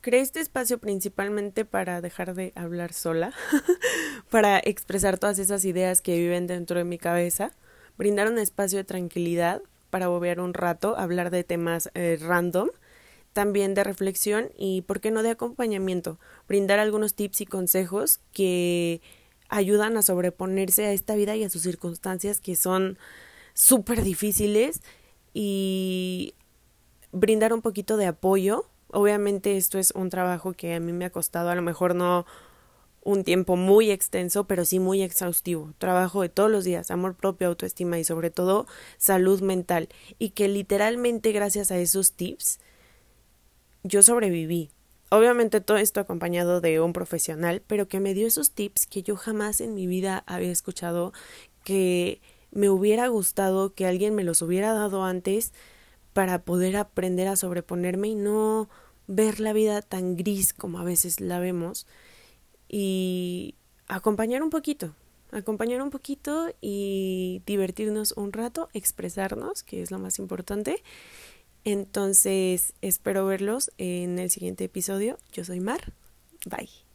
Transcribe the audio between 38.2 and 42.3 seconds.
todo salud mental. Y que literalmente gracias a esos